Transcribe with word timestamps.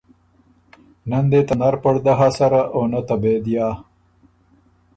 نۀ 1.09 1.17
ن 1.23 1.25
دې 1.31 1.41
ته 1.47 1.53
نر 1.59 1.75
پړدۀ 1.83 2.13
هۀ 2.19 2.27
سره 2.37 2.61
او 2.73 2.81
نۀ 2.91 3.01
ته 3.07 3.15
بېدیا۔ 3.21 3.67